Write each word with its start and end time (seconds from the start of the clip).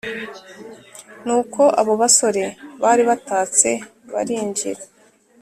nuko 1.25 1.61
abo 1.79 1.93
basore 2.01 2.43
bari 2.81 3.03
batatse 3.09 3.69
barinjira 4.13 4.81